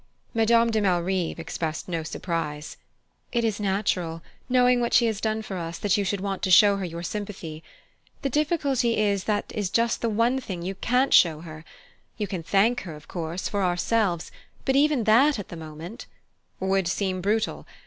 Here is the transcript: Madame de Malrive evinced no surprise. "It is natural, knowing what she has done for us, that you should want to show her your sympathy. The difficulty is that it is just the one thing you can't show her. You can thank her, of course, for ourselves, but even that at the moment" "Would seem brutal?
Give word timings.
Madame 0.33 0.71
de 0.71 0.81
Malrive 0.81 1.37
evinced 1.39 1.87
no 1.87 2.01
surprise. 2.01 2.75
"It 3.31 3.43
is 3.43 3.59
natural, 3.59 4.23
knowing 4.49 4.81
what 4.81 4.95
she 4.95 5.05
has 5.05 5.21
done 5.21 5.43
for 5.43 5.57
us, 5.57 5.77
that 5.77 5.95
you 5.95 6.03
should 6.03 6.21
want 6.21 6.41
to 6.41 6.49
show 6.49 6.77
her 6.77 6.85
your 6.85 7.03
sympathy. 7.03 7.63
The 8.23 8.29
difficulty 8.31 8.97
is 8.97 9.25
that 9.25 9.51
it 9.51 9.59
is 9.59 9.69
just 9.69 10.01
the 10.01 10.09
one 10.09 10.39
thing 10.39 10.63
you 10.63 10.73
can't 10.73 11.13
show 11.13 11.41
her. 11.41 11.63
You 12.17 12.25
can 12.25 12.41
thank 12.41 12.81
her, 12.81 12.95
of 12.95 13.07
course, 13.07 13.47
for 13.47 13.61
ourselves, 13.63 14.31
but 14.65 14.75
even 14.75 15.03
that 15.03 15.37
at 15.37 15.49
the 15.49 15.55
moment" 15.55 16.07
"Would 16.59 16.87
seem 16.87 17.21
brutal? 17.21 17.67